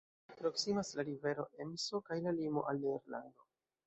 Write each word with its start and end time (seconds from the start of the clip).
Proksimas 0.37 0.87
la 0.99 1.03
rivero 1.09 1.45
Emso 1.65 1.99
kaj 2.07 2.17
la 2.29 2.33
limo 2.39 2.65
al 2.73 2.81
Nederlando. 2.87 3.47